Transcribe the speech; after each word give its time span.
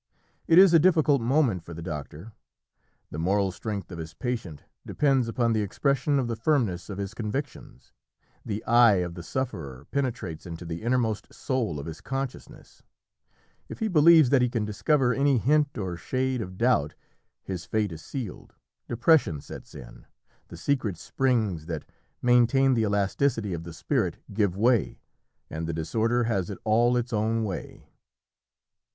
It 0.47 0.57
is 0.57 0.73
a 0.73 0.79
difficult 0.79 1.21
moment 1.21 1.63
for 1.63 1.75
the 1.75 1.81
doctor. 1.83 2.31
The 3.11 3.19
moral 3.19 3.51
strength 3.51 3.91
of 3.91 3.99
his 3.99 4.15
patient 4.15 4.63
depends 4.83 5.27
upon 5.27 5.53
the 5.53 5.61
expression 5.61 6.17
of 6.17 6.27
the 6.27 6.35
firmness 6.35 6.89
of 6.89 6.97
his 6.97 7.13
convictions; 7.13 7.93
the 8.43 8.65
eye 8.65 8.95
of 9.05 9.13
the 9.13 9.21
sufferer 9.21 9.85
penetrates 9.91 10.47
into 10.47 10.65
the 10.65 10.81
innermost 10.81 11.31
soul 11.31 11.79
of 11.79 11.85
his 11.85 12.01
consciousness; 12.01 12.81
if 13.69 13.77
he 13.77 13.87
believes 13.87 14.31
that 14.31 14.41
he 14.41 14.49
can 14.49 14.65
discover 14.65 15.13
any 15.13 15.37
hint 15.37 15.77
or 15.77 15.95
shade 15.97 16.41
of 16.41 16.57
doubt, 16.57 16.95
his 17.43 17.65
fate 17.65 17.91
is 17.91 18.01
sealed; 18.01 18.55
depression 18.87 19.39
sets 19.39 19.75
in; 19.75 20.07
the 20.47 20.57
secret 20.57 20.97
springs 20.97 21.67
that 21.67 21.85
maintain 22.23 22.73
the 22.73 22.81
elasticity 22.81 23.53
of 23.53 23.65
the 23.65 23.71
spirit 23.71 24.17
give 24.33 24.57
way, 24.57 24.99
and 25.47 25.67
the 25.67 25.73
disorder 25.73 26.23
has 26.23 26.49
it 26.49 26.57
all 26.63 26.97
its 26.97 27.13
own 27.13 27.43
way. 27.43 27.87